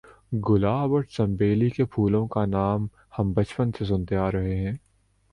[0.45, 4.73] گلاب اور چنبیلی کے پھولوں کا نام ہم بچپن سے سنتے آ رہے ہیں